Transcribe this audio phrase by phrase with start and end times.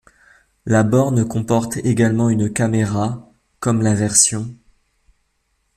[0.65, 4.51] La borne comporte également une caméra, comme la version'.